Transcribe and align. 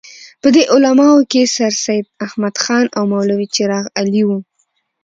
په 0.41 0.47
دې 0.55 0.63
علماوو 0.73 1.27
کې 1.31 1.41
سرسید 1.55 2.05
احمد 2.25 2.55
خان 2.63 2.85
او 2.97 3.03
مولوي 3.13 3.47
چراغ 3.55 3.85
علي 3.99 4.23
وو. 4.27 4.39